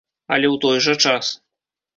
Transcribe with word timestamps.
Але 0.37 0.47
ў 0.55 0.63
той 0.63 0.77
жа 0.87 0.95
час. 1.05 1.25